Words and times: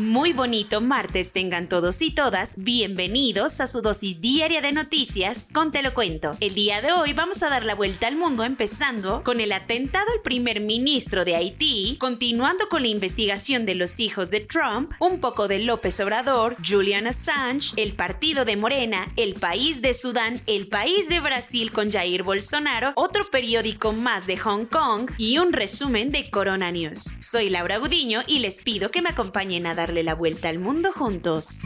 Muy 0.00 0.32
bonito 0.32 0.80
martes 0.80 1.34
tengan 1.34 1.68
todos 1.68 2.00
y 2.00 2.10
todas. 2.10 2.54
Bienvenidos 2.56 3.60
a 3.60 3.66
su 3.66 3.82
dosis 3.82 4.22
diaria 4.22 4.62
de 4.62 4.72
noticias 4.72 5.46
con 5.52 5.72
Te 5.72 5.82
lo 5.82 5.92
cuento. 5.92 6.38
El 6.40 6.54
día 6.54 6.80
de 6.80 6.90
hoy 6.90 7.12
vamos 7.12 7.42
a 7.42 7.50
dar 7.50 7.66
la 7.66 7.74
vuelta 7.74 8.06
al 8.06 8.16
mundo 8.16 8.44
empezando 8.44 9.22
con 9.22 9.40
el 9.40 9.52
atentado 9.52 10.06
al 10.10 10.22
primer 10.22 10.60
ministro 10.60 11.26
de 11.26 11.36
Haití, 11.36 11.98
continuando 12.00 12.70
con 12.70 12.80
la 12.80 12.88
investigación 12.88 13.66
de 13.66 13.74
los 13.74 14.00
hijos 14.00 14.30
de 14.30 14.40
Trump, 14.40 14.90
un 15.00 15.20
poco 15.20 15.48
de 15.48 15.58
López 15.58 16.00
Obrador, 16.00 16.56
Julian 16.66 17.06
Assange, 17.06 17.74
el 17.76 17.92
partido 17.92 18.46
de 18.46 18.56
Morena, 18.56 19.12
el 19.16 19.34
país 19.34 19.82
de 19.82 19.92
Sudán, 19.92 20.40
el 20.46 20.68
país 20.68 21.10
de 21.10 21.20
Brasil 21.20 21.72
con 21.72 21.92
Jair 21.92 22.22
Bolsonaro, 22.22 22.94
otro 22.96 23.28
periódico 23.30 23.92
más 23.92 24.26
de 24.26 24.38
Hong 24.38 24.64
Kong 24.64 25.10
y 25.18 25.36
un 25.36 25.52
resumen 25.52 26.10
de 26.10 26.30
Corona 26.30 26.70
News. 26.70 27.16
Soy 27.18 27.50
Laura 27.50 27.76
Gudiño 27.76 28.22
y 28.26 28.38
les 28.38 28.60
pido 28.60 28.90
que 28.90 29.02
me 29.02 29.10
acompañen 29.10 29.66
a 29.66 29.74
darle 29.90 30.04
la 30.04 30.14
vuelta 30.14 30.48
al 30.48 30.60
mundo 30.60 30.92
juntos. 30.92 31.62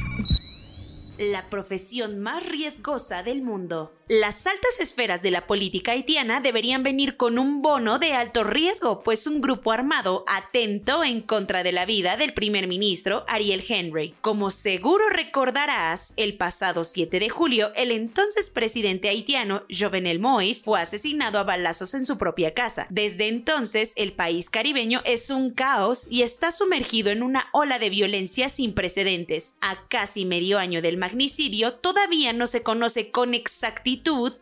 La 1.18 1.50
profesión 1.50 2.20
más 2.20 2.42
riesgosa 2.46 3.22
del 3.22 3.42
mundo. 3.42 3.92
Las 4.06 4.46
altas 4.46 4.80
esferas 4.80 5.22
de 5.22 5.30
la 5.30 5.46
política 5.46 5.92
haitiana 5.92 6.42
deberían 6.42 6.82
venir 6.82 7.16
con 7.16 7.38
un 7.38 7.62
bono 7.62 7.98
de 7.98 8.12
alto 8.12 8.44
riesgo, 8.44 9.00
pues 9.00 9.26
un 9.26 9.40
grupo 9.40 9.72
armado 9.72 10.26
atento 10.26 11.02
en 11.02 11.22
contra 11.22 11.62
de 11.62 11.72
la 11.72 11.86
vida 11.86 12.18
del 12.18 12.34
primer 12.34 12.68
ministro 12.68 13.24
Ariel 13.28 13.64
Henry. 13.66 14.14
Como 14.20 14.50
seguro 14.50 15.08
recordarás, 15.08 16.12
el 16.18 16.36
pasado 16.36 16.84
7 16.84 17.18
de 17.18 17.30
julio, 17.30 17.72
el 17.76 17.90
entonces 17.92 18.50
presidente 18.50 19.08
haitiano 19.08 19.62
Jovenel 19.70 20.20
Moïse 20.20 20.62
fue 20.62 20.82
asesinado 20.82 21.38
a 21.38 21.44
balazos 21.44 21.94
en 21.94 22.04
su 22.04 22.18
propia 22.18 22.52
casa. 22.52 22.86
Desde 22.90 23.28
entonces, 23.28 23.94
el 23.96 24.12
país 24.12 24.50
caribeño 24.50 25.00
es 25.06 25.30
un 25.30 25.48
caos 25.48 26.08
y 26.10 26.20
está 26.20 26.52
sumergido 26.52 27.10
en 27.10 27.22
una 27.22 27.48
ola 27.54 27.78
de 27.78 27.88
violencia 27.88 28.50
sin 28.50 28.74
precedentes. 28.74 29.56
A 29.62 29.88
casi 29.88 30.26
medio 30.26 30.58
año 30.58 30.82
del 30.82 30.98
magnicidio, 30.98 31.76
todavía 31.76 32.34
no 32.34 32.46
se 32.46 32.62
conoce 32.62 33.10
con 33.10 33.32
exactitud 33.32 33.93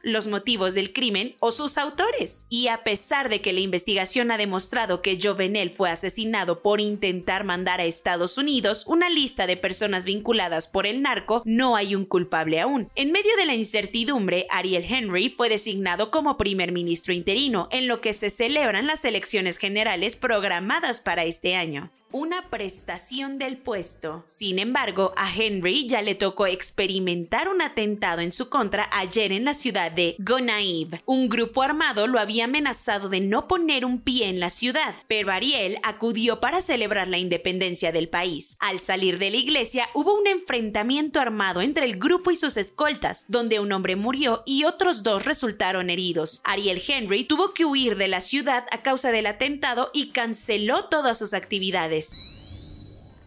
los 0.02 0.26
motivos 0.26 0.74
del 0.74 0.92
crimen 0.92 1.36
o 1.40 1.52
sus 1.52 1.78
autores. 1.78 2.46
Y 2.48 2.68
a 2.68 2.84
pesar 2.84 3.28
de 3.28 3.40
que 3.40 3.52
la 3.52 3.60
investigación 3.60 4.30
ha 4.30 4.36
demostrado 4.36 5.02
que 5.02 5.18
Jovenel 5.20 5.72
fue 5.72 5.90
asesinado 5.90 6.62
por 6.62 6.80
intentar 6.80 7.44
mandar 7.44 7.80
a 7.80 7.84
Estados 7.84 8.38
Unidos 8.38 8.84
una 8.86 9.08
lista 9.10 9.46
de 9.46 9.56
personas 9.56 10.04
vinculadas 10.04 10.68
por 10.68 10.86
el 10.86 11.02
narco, 11.02 11.42
no 11.44 11.76
hay 11.76 11.94
un 11.94 12.04
culpable 12.04 12.60
aún. 12.60 12.88
En 12.94 13.12
medio 13.12 13.36
de 13.36 13.46
la 13.46 13.54
incertidumbre, 13.54 14.46
Ariel 14.50 14.84
Henry 14.88 15.30
fue 15.30 15.48
designado 15.48 16.10
como 16.10 16.36
primer 16.36 16.72
ministro 16.72 17.12
interino, 17.12 17.68
en 17.70 17.88
lo 17.88 18.00
que 18.00 18.12
se 18.12 18.30
celebran 18.30 18.86
las 18.86 19.04
elecciones 19.04 19.58
generales 19.58 20.16
programadas 20.16 21.00
para 21.00 21.24
este 21.24 21.56
año 21.56 21.90
una 22.12 22.50
prestación 22.50 23.38
del 23.38 23.56
puesto. 23.56 24.22
Sin 24.26 24.58
embargo, 24.58 25.12
a 25.16 25.34
Henry 25.34 25.86
ya 25.86 26.02
le 26.02 26.14
tocó 26.14 26.46
experimentar 26.46 27.48
un 27.48 27.62
atentado 27.62 28.20
en 28.20 28.32
su 28.32 28.48
contra 28.48 28.88
ayer 28.92 29.32
en 29.32 29.44
la 29.44 29.54
ciudad 29.54 29.90
de 29.90 30.16
Gonaib. 30.18 31.00
Un 31.06 31.28
grupo 31.28 31.62
armado 31.62 32.06
lo 32.06 32.18
había 32.18 32.44
amenazado 32.44 33.08
de 33.08 33.20
no 33.20 33.48
poner 33.48 33.84
un 33.84 34.00
pie 34.00 34.28
en 34.28 34.40
la 34.40 34.50
ciudad, 34.50 34.94
pero 35.08 35.32
Ariel 35.32 35.78
acudió 35.82 36.40
para 36.40 36.60
celebrar 36.60 37.08
la 37.08 37.18
independencia 37.18 37.92
del 37.92 38.08
país. 38.08 38.56
Al 38.60 38.78
salir 38.78 39.18
de 39.18 39.30
la 39.30 39.36
iglesia 39.38 39.88
hubo 39.94 40.14
un 40.14 40.26
enfrentamiento 40.26 41.20
armado 41.20 41.62
entre 41.62 41.86
el 41.86 41.98
grupo 41.98 42.30
y 42.30 42.36
sus 42.36 42.56
escoltas, 42.56 43.26
donde 43.28 43.60
un 43.60 43.72
hombre 43.72 43.96
murió 43.96 44.42
y 44.44 44.64
otros 44.64 45.02
dos 45.02 45.24
resultaron 45.24 45.90
heridos. 45.90 46.40
Ariel 46.44 46.82
Henry 46.86 47.24
tuvo 47.24 47.54
que 47.54 47.64
huir 47.64 47.96
de 47.96 48.08
la 48.08 48.20
ciudad 48.20 48.66
a 48.70 48.82
causa 48.82 49.10
del 49.10 49.26
atentado 49.26 49.90
y 49.94 50.08
canceló 50.08 50.86
todas 50.86 51.18
sus 51.18 51.32
actividades 51.34 52.01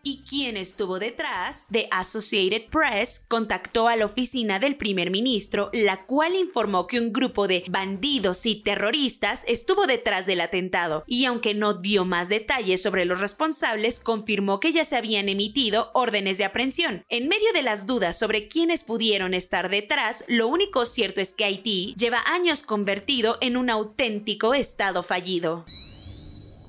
y 0.06 0.22
quien 0.22 0.56
estuvo 0.56 1.00
detrás 1.00 1.66
de 1.72 1.88
Associated 1.91 2.69
Press 2.69 3.25
contactó 3.28 3.88
a 3.88 3.96
la 3.96 4.06
oficina 4.06 4.59
del 4.59 4.78
primer 4.78 5.09
ministro, 5.09 5.72
la 5.74 6.06
cual 6.06 6.36
informó 6.36 6.85
que 6.85 7.00
un 7.00 7.12
grupo 7.12 7.47
de 7.47 7.66
bandidos 7.68 8.46
y 8.46 8.56
terroristas 8.62 9.44
estuvo 9.47 9.88
detrás 9.88 10.28
del 10.28 10.41
atentado, 10.41 11.03
y 11.08 11.25
aunque 11.25 11.56
no 11.56 11.74
dio 11.74 12.06
más 12.06 12.30
detalles 12.30 12.84
sobre 12.84 13.06
los 13.06 13.19
responsables, 13.19 14.00
confirmó 14.00 14.59
que 14.59 14.72
ya 14.72 14.85
se 14.85 14.96
habían 14.96 15.28
emitido 15.28 15.90
órdenes 15.96 16.38
de 16.38 16.46
aprehensión. 16.46 17.03
En 17.09 17.28
medio 17.28 17.52
de 17.53 17.64
las 17.64 17.88
dudas 17.88 18.18
sobre 18.18 18.47
quiénes 18.47 18.84
pudieron 18.84 19.34
estar 19.34 19.69
detrás, 19.69 20.24
lo 20.28 20.47
único 20.47 20.85
cierto 20.85 21.19
es 21.19 21.34
que 21.34 21.46
Haití 21.46 21.96
lleva 21.97 22.22
años 22.28 22.62
convertido 22.62 23.40
en 23.41 23.58
un 23.58 23.72
auténtico 23.72 24.53
estado 24.53 25.02
fallido. 25.02 25.66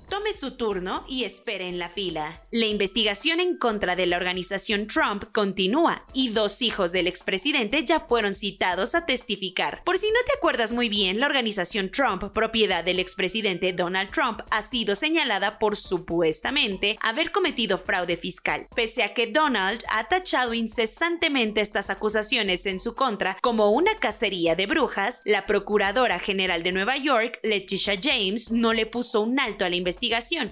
Tome 0.08 0.32
su 0.32 0.56
turno 0.56 1.04
y 1.08 1.24
espere 1.24 1.68
en 1.68 1.80
la 1.80 1.88
fila. 1.88 2.46
La 2.52 2.66
investigación 2.66 3.40
en 3.40 3.56
contra 3.58 3.96
de 3.96 4.06
la 4.06 4.16
organización 4.16 4.86
Trump 4.86 5.24
continúa 5.32 6.06
y 6.14 6.28
dos 6.28 6.62
hijos 6.62 6.92
del 6.92 7.08
expresidente 7.08 7.84
ya 7.84 7.98
fueron 7.98 8.32
citados 8.32 8.94
a 8.94 9.04
testificar. 9.04 9.82
Por 9.84 9.98
si 9.98 10.06
no 10.06 10.18
te 10.24 10.38
acuerdas 10.38 10.72
muy 10.72 10.88
bien, 10.88 11.18
la 11.18 11.26
organización 11.26 11.90
Trump, 11.90 12.22
propiedad 12.32 12.84
del 12.84 13.00
expresidente 13.00 13.72
Donald 13.72 14.12
Trump, 14.12 14.42
ha 14.50 14.62
sido 14.62 14.94
señalada 14.94 15.58
por 15.58 15.76
supuestamente 15.76 16.96
haber 17.00 17.32
cometido 17.32 17.76
fraude 17.76 18.16
fiscal. 18.16 18.68
Pese 18.76 19.02
a 19.02 19.12
que 19.12 19.26
Donald 19.26 19.82
ha 19.90 20.06
tachado 20.06 20.54
incesantemente 20.54 21.60
estas 21.60 21.90
acusaciones 21.90 22.64
en 22.66 22.78
su 22.78 22.94
contra 22.94 23.38
como 23.42 23.72
una 23.72 23.98
cacería 23.98 24.54
de 24.54 24.66
brujas, 24.66 25.22
la 25.24 25.46
Procuradora 25.46 26.20
General 26.20 26.62
de 26.62 26.70
Nueva 26.70 26.96
York, 26.96 27.40
Leticia 27.42 27.98
James, 28.00 28.52
no 28.52 28.72
le 28.72 28.86
puso 28.86 29.22
un 29.22 29.40
alto 29.40 29.64
a 29.64 29.68
la 29.68 29.74
investigación 29.74 29.95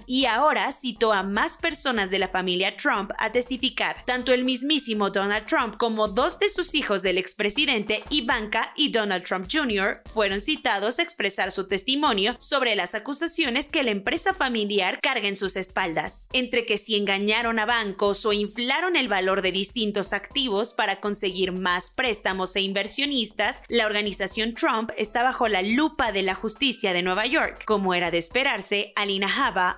y 0.07 0.25
ahora 0.25 0.71
citó 0.71 1.13
a 1.13 1.23
más 1.23 1.57
personas 1.57 2.09
de 2.09 2.19
la 2.19 2.27
familia 2.27 2.75
Trump 2.75 3.11
a 3.17 3.31
testificar. 3.31 4.03
Tanto 4.05 4.33
el 4.33 4.43
mismísimo 4.43 5.09
Donald 5.09 5.45
Trump 5.45 5.77
como 5.77 6.07
dos 6.07 6.39
de 6.39 6.49
sus 6.49 6.75
hijos 6.75 7.01
del 7.01 7.17
expresidente, 7.17 8.03
Ivanka 8.09 8.73
y 8.75 8.89
Donald 8.91 9.23
Trump 9.23 9.47
Jr., 9.51 10.01
fueron 10.05 10.39
citados 10.39 10.99
a 10.99 11.03
expresar 11.03 11.51
su 11.51 11.67
testimonio 11.67 12.35
sobre 12.39 12.75
las 12.75 12.95
acusaciones 12.95 13.69
que 13.69 13.83
la 13.83 13.91
empresa 13.91 14.33
familiar 14.33 14.99
carga 15.01 15.27
en 15.27 15.35
sus 15.35 15.55
espaldas, 15.55 16.27
entre 16.33 16.65
que 16.65 16.77
si 16.77 16.95
engañaron 16.95 17.59
a 17.59 17.65
bancos 17.65 18.25
o 18.25 18.33
inflaron 18.33 18.95
el 18.95 19.07
valor 19.07 19.41
de 19.41 19.51
distintos 19.51 20.13
activos 20.13 20.73
para 20.73 20.99
conseguir 20.99 21.51
más 21.51 21.89
préstamos 21.89 22.55
e 22.55 22.61
inversionistas, 22.61 23.63
la 23.69 23.85
organización 23.85 24.53
Trump 24.53 24.91
está 24.97 25.23
bajo 25.23 25.47
la 25.47 25.61
lupa 25.61 26.11
de 26.11 26.23
la 26.23 26.35
justicia 26.35 26.93
de 26.93 27.03
Nueva 27.03 27.25
York. 27.25 27.63
Como 27.65 27.93
era 27.93 28.11
de 28.11 28.17
esperarse, 28.17 28.93
Alina 28.95 29.27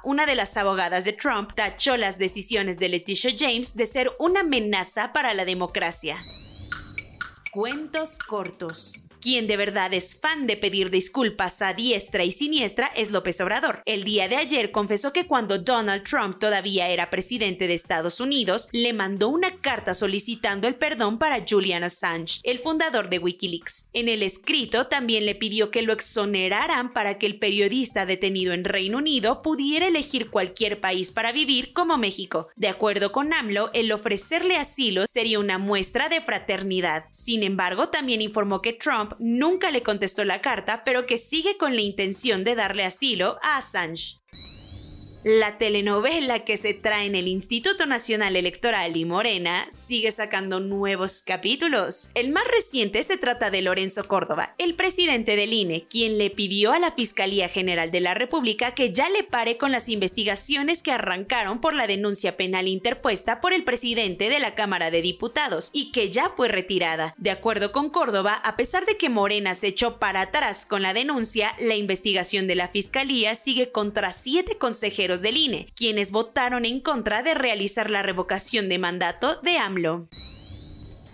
Una 0.04 0.28
de 0.28 0.36
las 0.36 0.56
abogadas 0.56 1.04
de 1.04 1.14
Trump, 1.14 1.54
tachó 1.56 1.98
las 1.98 2.20
decisiones 2.20 2.78
de 2.78 2.90
Leticia 2.90 3.32
James 3.36 3.76
de 3.76 3.88
ser 3.88 4.12
una 4.20 4.42
amenaza 4.42 5.12
para 5.14 5.34
la 5.34 5.46
democracia. 5.46 6.24
Cuentos 7.52 8.20
cortos. 8.20 9.07
Quien 9.20 9.48
de 9.48 9.58
verdad 9.58 9.94
es 9.94 10.20
fan 10.20 10.46
de 10.46 10.58
pedir 10.58 10.92
disculpas 10.92 11.62
a 11.62 11.74
diestra 11.74 12.24
y 12.24 12.32
siniestra 12.32 12.92
es 12.96 13.12
López 13.12 13.42
Obrador. 13.42 13.82
El 13.86 14.04
día 14.04 14.28
de 14.28 14.36
ayer 14.36 14.72
confesó 14.72 15.12
que 15.12 15.26
cuando 15.26 15.58
Donald 15.58 16.04
Trump 16.04 16.38
todavía 16.40 16.90
era 16.90 17.10
presidente 17.10 17.68
de 17.68 17.74
Estados 17.74 18.20
Unidos, 18.20 18.70
le 18.72 18.94
mandó 18.94 19.30
una 19.30 19.60
carta 19.60 19.96
solicitando 19.96 20.68
el 20.68 20.76
perdón 20.76 21.18
para 21.18 21.44
Julian 21.48 21.84
Assange, 21.84 22.42
el 22.44 22.60
fundador 22.60 23.10
de 23.10 23.18
Wikileaks. 23.18 23.90
En 23.94 24.08
el 24.08 24.22
escrito 24.22 24.88
también 24.88 25.26
le 25.26 25.34
pidió 25.34 25.72
que 25.72 25.82
lo 25.82 25.94
exoneraran 25.94 26.94
para 26.94 27.18
que 27.18 27.26
el 27.26 27.40
periodista 27.40 28.06
detenido 28.06 28.54
en 28.54 28.66
Reino 28.66 29.00
Unido 29.00 29.42
pudiera 29.42 29.88
elegir 29.88 30.30
cualquier 30.30 30.80
país 30.80 31.12
para 31.12 31.32
vivir 31.32 31.74
como 31.74 31.98
México. 31.98 32.50
De 32.56 32.68
acuerdo 32.68 33.12
con 33.12 33.34
AMLO, 33.34 33.72
el 33.74 33.92
ofrecerle 33.92 34.58
asilo 34.58 35.06
sería 35.08 35.40
una 35.40 35.58
muestra 35.58 36.08
de 36.08 36.22
fraternidad. 36.22 37.06
Sin 37.12 37.42
embargo, 37.42 37.90
también 37.90 38.22
informó 38.22 38.62
que 38.62 38.74
Trump 38.74 39.07
nunca 39.20 39.72
le 39.72 39.84
contestó 39.84 40.24
la 40.24 40.42
carta, 40.42 40.84
pero 40.84 41.06
que 41.06 41.18
sigue 41.18 41.58
con 41.58 41.76
la 41.76 41.82
intención 41.82 42.44
de 42.44 42.56
darle 42.56 42.84
asilo 42.84 43.38
a 43.42 43.58
Assange. 43.58 44.20
La 45.30 45.58
telenovela 45.58 46.46
que 46.46 46.56
se 46.56 46.74
trae 46.74 47.06
en 47.06 47.14
el 47.14 47.28
Instituto 47.28 47.86
Nacional 47.86 48.38
Electoral 48.38 48.96
y 48.96 49.04
Morena 49.04 49.68
sigue 49.70 50.10
sacando 50.14 50.62
nuevos 50.62 51.22
capítulos. 51.22 52.12
El 52.14 52.32
más 52.32 52.46
reciente 52.48 53.04
se 53.04 53.18
trata 53.18 53.52
de 53.52 53.62
Lorenzo 53.62 54.06
Córdoba, 54.06 54.56
el 54.58 54.76
presidente 54.76 55.36
del 55.36 55.52
INE, 55.52 55.86
quien 55.90 56.18
le 56.18 56.30
pidió 56.30 56.72
a 56.72 56.80
la 56.80 56.94
Fiscalía 56.94 57.50
General 57.50 57.92
de 57.92 58.00
la 58.00 58.14
República 58.14 58.74
que 58.74 58.94
ya 58.94 59.10
le 59.10 59.26
pare 59.26 59.58
con 59.58 59.74
las 59.74 59.90
investigaciones 59.90 60.82
que 60.82 60.94
arrancaron 60.94 61.60
por 61.60 61.74
la 61.74 61.88
denuncia 61.88 62.38
penal 62.38 62.70
interpuesta 62.70 63.42
por 63.42 63.52
el 63.52 63.66
presidente 63.66 64.30
de 64.30 64.40
la 64.40 64.56
Cámara 64.56 64.92
de 64.92 65.02
Diputados 65.02 65.72
y 65.74 65.92
que 65.92 66.10
ya 66.10 66.30
fue 66.38 66.48
retirada. 66.48 67.14
De 67.18 67.32
acuerdo 67.32 67.74
con 67.74 67.90
Córdoba, 67.90 68.34
a 68.34 68.56
pesar 68.56 68.86
de 68.86 68.96
que 68.96 69.10
Morena 69.10 69.56
se 69.56 69.68
echó 69.68 70.00
para 70.00 70.22
atrás 70.22 70.66
con 70.66 70.82
la 70.82 70.94
denuncia, 70.94 71.54
la 71.60 71.76
investigación 71.76 72.48
de 72.48 72.56
la 72.56 72.70
Fiscalía 72.70 73.36
sigue 73.36 73.74
contra 73.74 74.14
siete 74.14 74.58
consejeros 74.58 75.17
del 75.22 75.38
INE, 75.38 75.68
quienes 75.76 76.12
votaron 76.12 76.66
en 76.66 76.80
contra 76.80 77.24
de 77.24 77.34
realizar 77.34 77.90
la 77.90 78.04
revocación 78.04 78.70
de 78.70 78.78
mandato 78.78 79.40
de 79.42 79.58
AMLO. 79.58 80.08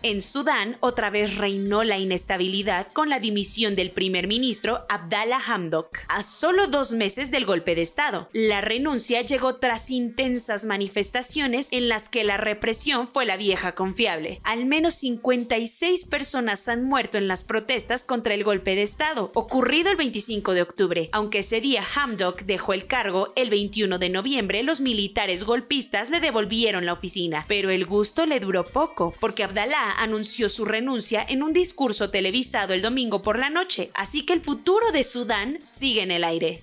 En 0.06 0.20
Sudán, 0.20 0.76
otra 0.82 1.10
vez 1.10 1.38
reinó 1.38 1.86
la 1.86 1.98
inestabilidad 1.98 2.92
con 2.92 3.08
la 3.08 3.22
dimisión 3.22 3.78
del 3.78 3.92
primer 3.92 4.28
ministro 4.28 4.86
Abdallah 4.90 5.42
Hamdok 5.48 6.00
a 6.10 6.24
solo 6.24 6.68
dos 6.68 6.92
meses 6.92 7.32
del 7.32 7.46
golpe 7.46 7.74
de 7.74 7.84
Estado. 7.84 8.28
La 8.34 8.60
renuncia 8.60 9.22
llegó 9.22 9.56
tras 9.56 9.90
intensas 9.90 10.66
manifestaciones 10.66 11.70
en 11.72 11.88
las 11.88 12.10
que 12.10 12.26
la 12.26 12.36
represión 12.36 13.08
fue 13.08 13.26
la 13.26 13.38
vieja 13.38 13.76
confiable. 13.76 14.42
Al 14.44 14.66
menos 14.66 14.96
56 14.96 16.04
personas 16.04 16.68
han 16.68 16.84
muerto 16.84 17.18
en 17.18 17.30
las 17.30 17.46
protestas 17.46 18.04
contra 18.04 18.34
el 18.34 18.44
golpe 18.44 18.76
de 18.76 18.84
Estado, 18.84 19.32
ocurrido 19.34 19.90
el 19.90 19.96
25 19.96 20.54
de 20.54 20.64
octubre. 20.64 21.10
Aunque 21.14 21.40
ese 21.40 21.62
día 21.62 21.82
Hamdok 21.96 22.42
dejó 22.42 22.74
el 22.74 22.88
cargo, 22.88 23.32
el 23.38 23.50
21 23.50 24.00
de 24.00 24.10
noviembre 24.10 24.64
los 24.64 24.82
militares 24.82 25.46
golpistas 25.46 26.10
le 26.10 26.20
devolvieron 26.20 26.86
la 26.86 26.92
oficina. 26.92 27.46
Pero 27.48 27.70
el 27.70 27.86
gusto 27.86 28.26
le 28.26 28.42
duró 28.42 28.68
poco, 28.68 29.14
porque 29.22 29.46
Abdallah 29.46 29.93
anunció 30.00 30.50
su 30.50 30.66
renuncia 30.66 31.26
en 31.28 31.44
un 31.44 31.54
discurso 31.54 32.10
televisado 32.10 32.74
el 32.74 32.82
domingo 32.82 33.22
por 33.22 33.40
la 33.40 33.50
noche, 33.50 33.92
así 33.94 34.26
que 34.26 34.34
el 34.34 34.42
futuro 34.42 34.92
de 34.92 35.04
Sudán 35.04 35.60
sigue 35.64 36.02
en 36.02 36.12
el 36.12 36.24
aire. 36.24 36.62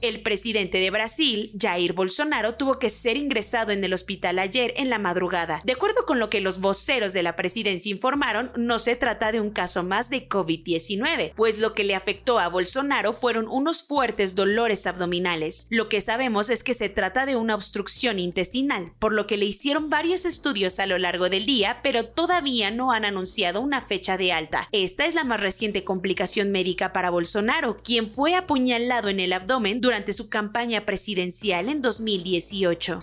El 0.00 0.22
presidente 0.22 0.78
de 0.78 0.90
Brasil, 0.90 1.50
Jair 1.60 1.92
Bolsonaro, 1.92 2.54
tuvo 2.54 2.78
que 2.78 2.88
ser 2.88 3.16
ingresado 3.16 3.72
en 3.72 3.82
el 3.82 3.92
hospital 3.92 4.38
ayer 4.38 4.72
en 4.76 4.90
la 4.90 5.00
madrugada. 5.00 5.60
De 5.64 5.72
acuerdo 5.72 6.06
con 6.06 6.20
lo 6.20 6.30
que 6.30 6.40
los 6.40 6.60
voceros 6.60 7.12
de 7.12 7.24
la 7.24 7.34
presidencia 7.34 7.90
informaron, 7.90 8.52
no 8.56 8.78
se 8.78 8.94
trata 8.94 9.32
de 9.32 9.40
un 9.40 9.50
caso 9.50 9.82
más 9.82 10.08
de 10.08 10.28
COVID-19, 10.28 11.32
pues 11.34 11.58
lo 11.58 11.74
que 11.74 11.82
le 11.82 11.96
afectó 11.96 12.38
a 12.38 12.48
Bolsonaro 12.48 13.12
fueron 13.12 13.48
unos 13.48 13.82
fuertes 13.82 14.36
dolores 14.36 14.86
abdominales. 14.86 15.66
Lo 15.70 15.88
que 15.88 16.00
sabemos 16.00 16.48
es 16.48 16.62
que 16.62 16.74
se 16.74 16.88
trata 16.88 17.26
de 17.26 17.34
una 17.34 17.56
obstrucción 17.56 18.20
intestinal, 18.20 18.92
por 19.00 19.12
lo 19.12 19.26
que 19.26 19.36
le 19.36 19.46
hicieron 19.46 19.90
varios 19.90 20.24
estudios 20.24 20.78
a 20.78 20.86
lo 20.86 20.98
largo 20.98 21.28
del 21.28 21.44
día, 21.44 21.80
pero 21.82 22.06
todavía 22.06 22.70
no 22.70 22.92
han 22.92 23.04
anunciado 23.04 23.60
una 23.60 23.82
fecha 23.82 24.16
de 24.16 24.32
alta. 24.32 24.68
Esta 24.70 25.06
es 25.06 25.16
la 25.16 25.24
más 25.24 25.40
reciente 25.40 25.82
complicación 25.82 26.52
médica 26.52 26.92
para 26.92 27.10
Bolsonaro, 27.10 27.82
quien 27.82 28.08
fue 28.08 28.36
apuñalado 28.36 29.08
en 29.08 29.18
el 29.18 29.32
abdomen 29.32 29.80
durante 29.88 30.12
su 30.12 30.28
campaña 30.28 30.84
presidencial 30.84 31.70
en 31.70 31.80
2018. 31.80 33.00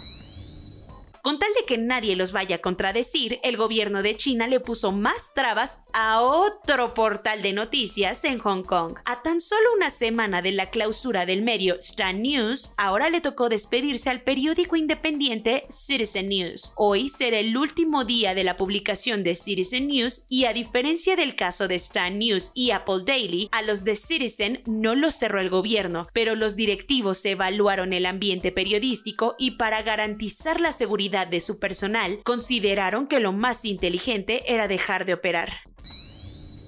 Con 1.26 1.40
tal 1.40 1.50
de 1.60 1.66
que 1.66 1.80
nadie 1.80 2.16
los 2.16 2.34
vaya 2.34 2.58
a 2.58 2.62
contradecir, 2.62 3.40
el 3.42 3.58
gobierno 3.58 4.04
de 4.04 4.16
China 4.16 4.46
le 4.46 4.60
puso 4.60 4.92
más 4.92 5.34
trabas 5.34 5.80
a 5.92 6.22
otro 6.22 6.94
portal 6.94 7.42
de 7.42 7.52
noticias 7.52 8.24
en 8.26 8.38
Hong 8.38 8.62
Kong. 8.62 9.00
A 9.06 9.24
tan 9.24 9.42
solo 9.42 9.74
una 9.76 9.90
semana 9.90 10.44
de 10.44 10.52
la 10.52 10.70
clausura 10.70 11.26
del 11.26 11.42
medio 11.42 11.78
Stan 11.80 12.22
News, 12.22 12.76
ahora 12.78 13.10
le 13.10 13.22
tocó 13.22 13.50
despedirse 13.50 14.12
al 14.12 14.22
periódico 14.22 14.76
independiente 14.76 15.66
Citizen 15.68 16.30
News. 16.30 16.74
Hoy 16.76 17.10
será 17.10 17.40
el 17.40 17.58
último 17.58 18.06
día 18.06 18.36
de 18.36 18.44
la 18.44 18.56
publicación 18.56 19.24
de 19.24 19.34
Citizen 19.34 19.88
News 19.88 20.28
y 20.30 20.46
a 20.46 20.54
diferencia 20.54 21.16
del 21.16 21.36
caso 21.36 21.68
de 21.68 21.74
Stan 21.74 22.20
News 22.20 22.52
y 22.54 22.70
Apple 22.70 23.02
Daily, 23.04 23.50
a 23.52 23.64
los 23.64 23.84
de 23.84 23.96
Citizen 23.96 24.62
no 24.68 24.94
los 24.94 25.16
cerró 25.16 25.40
el 25.40 25.50
gobierno, 25.50 26.08
pero 26.14 26.36
los 26.36 26.56
directivos 26.56 27.26
evaluaron 27.26 27.94
el 27.94 28.06
ambiente 28.06 28.52
periodístico 28.52 29.34
y 29.40 29.58
para 29.58 29.82
garantizar 29.82 30.62
la 30.62 30.72
seguridad 30.72 31.15
de 31.24 31.40
su 31.40 31.60
personal, 31.60 32.20
consideraron 32.24 33.08
que 33.08 33.22
lo 33.22 33.32
más 33.32 33.64
inteligente 33.64 34.44
era 34.54 34.68
dejar 34.68 35.06
de 35.06 35.14
operar. 35.14 35.65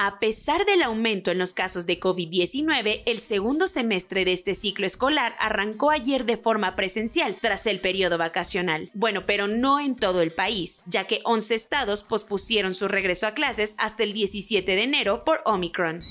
A 0.00 0.20
pesar 0.20 0.64
del 0.64 0.82
aumento 0.82 1.32
en 1.32 1.38
los 1.38 1.54
casos 1.54 1.84
de 1.84 1.98
COVID-19, 1.98 3.02
el 3.04 3.18
segundo 3.18 3.66
semestre 3.66 4.24
de 4.24 4.32
este 4.32 4.54
ciclo 4.54 4.86
escolar 4.86 5.34
arrancó 5.40 5.90
ayer 5.90 6.24
de 6.24 6.36
forma 6.36 6.76
presencial 6.76 7.36
tras 7.40 7.66
el 7.66 7.80
periodo 7.80 8.16
vacacional. 8.16 8.90
Bueno, 8.94 9.26
pero 9.26 9.48
no 9.48 9.80
en 9.80 9.96
todo 9.96 10.22
el 10.22 10.32
país, 10.32 10.84
ya 10.86 11.08
que 11.08 11.20
11 11.24 11.56
estados 11.56 12.04
pospusieron 12.04 12.76
su 12.76 12.86
regreso 12.86 13.26
a 13.26 13.34
clases 13.34 13.74
hasta 13.76 14.04
el 14.04 14.12
17 14.12 14.76
de 14.76 14.82
enero 14.84 15.24
por 15.24 15.40
Omicron. 15.44 16.04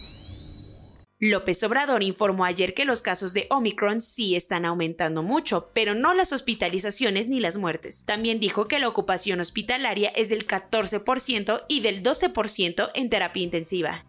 López 1.20 1.64
Obrador 1.64 2.04
informó 2.04 2.46
ayer 2.46 2.76
que 2.76 2.86
los 2.86 3.02
casos 3.02 3.34
de 3.34 3.48
Omicron 3.50 4.00
sí 4.00 4.36
están 4.36 4.66
aumentando 4.66 5.24
mucho, 5.24 5.72
pero 5.74 5.96
no 5.96 6.14
las 6.14 6.32
hospitalizaciones 6.32 7.28
ni 7.28 7.40
las 7.40 7.58
muertes. 7.58 8.04
También 8.06 8.40
dijo 8.40 8.68
que 8.68 8.78
la 8.78 8.88
ocupación 8.88 9.40
hospitalaria 9.40 10.10
es 10.10 10.30
del 10.30 10.46
14% 10.46 11.66
y 11.68 11.80
del 11.80 12.04
12% 12.04 12.92
en 12.94 13.10
terapia 13.10 13.42
intensiva. 13.42 14.06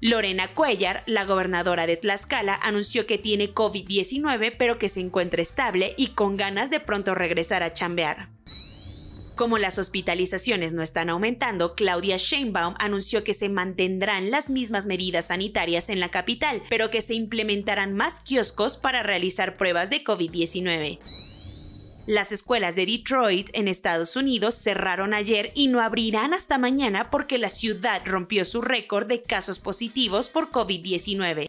Lorena 0.00 0.52
Cuellar, 0.52 1.04
la 1.06 1.24
gobernadora 1.24 1.86
de 1.86 1.96
Tlaxcala, 1.96 2.54
anunció 2.54 3.06
que 3.06 3.18
tiene 3.18 3.52
COVID-19 3.52 4.54
pero 4.58 4.78
que 4.78 4.88
se 4.88 5.00
encuentra 5.00 5.42
estable 5.42 5.94
y 5.96 6.08
con 6.08 6.36
ganas 6.36 6.70
de 6.70 6.80
pronto 6.80 7.14
regresar 7.14 7.62
a 7.62 7.72
chambear. 7.72 8.30
Como 9.38 9.56
las 9.58 9.78
hospitalizaciones 9.78 10.74
no 10.74 10.82
están 10.82 11.10
aumentando, 11.10 11.76
Claudia 11.76 12.16
Sheinbaum 12.16 12.74
anunció 12.80 13.22
que 13.22 13.34
se 13.34 13.48
mantendrán 13.48 14.32
las 14.32 14.50
mismas 14.50 14.86
medidas 14.86 15.28
sanitarias 15.28 15.90
en 15.90 16.00
la 16.00 16.10
capital, 16.10 16.60
pero 16.68 16.90
que 16.90 17.00
se 17.00 17.14
implementarán 17.14 17.94
más 17.94 18.20
kioscos 18.20 18.76
para 18.76 19.04
realizar 19.04 19.56
pruebas 19.56 19.90
de 19.90 20.02
COVID-19. 20.02 20.98
Las 22.08 22.32
escuelas 22.32 22.74
de 22.74 22.86
Detroit 22.86 23.50
en 23.52 23.68
Estados 23.68 24.16
Unidos 24.16 24.56
cerraron 24.56 25.14
ayer 25.14 25.52
y 25.54 25.68
no 25.68 25.82
abrirán 25.82 26.34
hasta 26.34 26.58
mañana 26.58 27.08
porque 27.08 27.38
la 27.38 27.48
ciudad 27.48 28.02
rompió 28.04 28.44
su 28.44 28.60
récord 28.60 29.06
de 29.06 29.22
casos 29.22 29.60
positivos 29.60 30.30
por 30.30 30.50
COVID-19. 30.50 31.47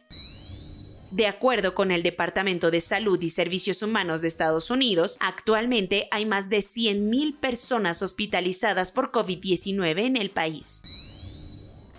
De 1.11 1.25
acuerdo 1.25 1.73
con 1.73 1.89
el 1.91 2.03
Departamento 2.03 2.69
de 2.69 2.81
Salud 2.81 3.19
y 3.19 3.31
Servicios 3.31 3.81
Humanos 3.81 4.21
de 4.21 4.27
Estados 4.27 4.69
Unidos, 4.69 5.17
actualmente 5.19 6.07
hay 6.11 6.27
más 6.27 6.49
de 6.49 6.57
100.000 6.57 7.39
personas 7.39 8.03
hospitalizadas 8.03 8.91
por 8.91 9.11
COVID-19 9.11 10.05
en 10.05 10.17
el 10.17 10.29
país. 10.29 10.83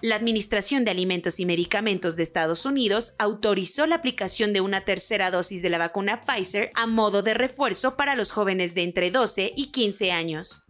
La 0.00 0.14
Administración 0.14 0.84
de 0.84 0.92
Alimentos 0.92 1.40
y 1.40 1.44
Medicamentos 1.44 2.16
de 2.16 2.22
Estados 2.22 2.64
Unidos 2.64 3.14
autorizó 3.18 3.86
la 3.86 3.96
aplicación 3.96 4.52
de 4.52 4.60
una 4.60 4.84
tercera 4.84 5.30
dosis 5.30 5.60
de 5.60 5.70
la 5.70 5.78
vacuna 5.78 6.22
Pfizer 6.22 6.70
a 6.74 6.86
modo 6.86 7.22
de 7.22 7.34
refuerzo 7.34 7.96
para 7.96 8.14
los 8.14 8.30
jóvenes 8.30 8.74
de 8.74 8.84
entre 8.84 9.10
12 9.10 9.52
y 9.56 9.72
15 9.72 10.12
años. 10.12 10.69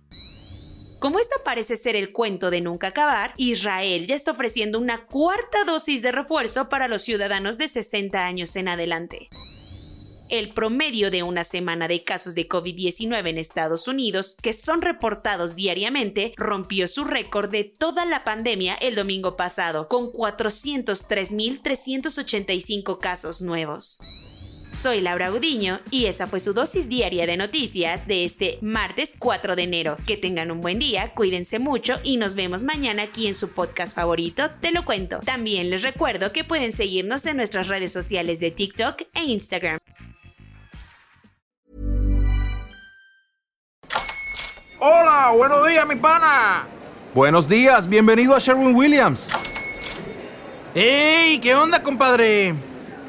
Como 1.01 1.19
esto 1.19 1.35
parece 1.43 1.77
ser 1.79 1.97
el 1.97 2.13
cuento 2.13 2.51
de 2.51 2.61
nunca 2.61 2.89
acabar, 2.89 3.33
Israel 3.39 4.07
ya 4.07 4.15
está 4.15 4.33
ofreciendo 4.33 4.79
una 4.79 5.07
cuarta 5.07 5.65
dosis 5.65 6.03
de 6.03 6.13
refuerzo 6.13 6.69
para 6.69 6.89
los 6.89 7.01
ciudadanos 7.01 7.57
de 7.57 7.69
60 7.69 8.23
años 8.23 8.55
en 8.55 8.69
adelante. 8.69 9.31
El 10.29 10.53
promedio 10.53 11.11
de 11.11 11.23
una 11.23 11.43
semana 11.43 11.89
de 11.89 12.05
casos 12.05 12.35
de 12.35 12.47
COVID-19 12.47 13.31
en 13.31 13.39
Estados 13.39 13.89
Unidos, 13.89 14.37
que 14.43 14.53
son 14.53 14.83
reportados 14.83 15.57
diariamente, 15.57 16.35
rompió 16.37 16.87
su 16.87 17.05
récord 17.05 17.51
de 17.51 17.65
toda 17.65 18.05
la 18.05 18.23
pandemia 18.23 18.75
el 18.75 18.95
domingo 18.95 19.37
pasado, 19.37 19.89
con 19.89 20.13
403.385 20.13 22.99
casos 22.99 23.41
nuevos. 23.41 24.01
Soy 24.73 25.01
Laura 25.01 25.31
Gudiño 25.31 25.81
y 25.91 26.07
esa 26.07 26.29
fue 26.29 26.39
su 26.39 26.53
dosis 26.55 26.89
diaria 26.89 27.27
de 27.27 27.37
noticias 27.37 28.07
de 28.07 28.25
este 28.25 28.59
martes 28.63 29.15
4 29.19 29.57
de 29.57 29.63
enero. 29.65 29.97
Que 30.07 30.17
tengan 30.17 30.53
un 30.53 30.61
buen 30.61 30.79
día, 30.79 31.13
cuídense 31.13 31.59
mucho 31.59 31.99
y 32.05 32.19
nos 32.19 32.37
vemos 32.37 32.63
mañana 32.63 33.03
aquí 33.03 33.27
en 33.27 33.35
su 33.35 33.51
podcast 33.51 33.97
favorito, 33.97 34.49
Te 34.61 34.71
lo 34.71 34.85
cuento. 34.85 35.21
También 35.25 35.71
les 35.71 35.83
recuerdo 35.83 36.33
que 36.33 36.45
pueden 36.45 36.71
seguirnos 36.71 37.27
en 37.27 37.37
nuestras 37.37 37.67
redes 37.67 37.93
sociales 37.93 38.39
de 38.39 38.53
TikTok 38.53 39.03
e 39.15 39.25
Instagram. 39.25 39.79
Hola, 44.79 45.33
buenos 45.37 45.67
días, 45.67 45.87
mi 45.87 45.97
pana. 45.97 46.69
Buenos 47.13 47.49
días, 47.49 47.89
bienvenido 47.89 48.37
a 48.37 48.39
Sherwin 48.39 48.75
Williams. 48.75 49.29
¡Ey! 50.77 51.41
¿Qué 51.41 51.57
onda, 51.57 51.83
compadre? 51.83 52.55